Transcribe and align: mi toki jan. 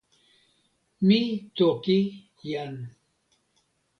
mi 1.07 1.19
toki 1.57 1.97
jan. 2.49 2.75